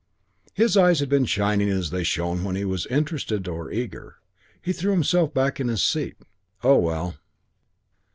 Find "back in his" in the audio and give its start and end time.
5.31-5.83